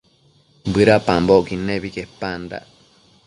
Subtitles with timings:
[0.73, 2.65] bëdapambocquid nebi quepandac